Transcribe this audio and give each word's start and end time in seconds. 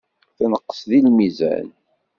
Tenqes 0.37 0.81
deg 0.89 1.03
lmizan. 1.07 1.67